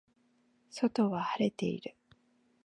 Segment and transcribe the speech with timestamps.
[0.71, 1.95] 外は晴れている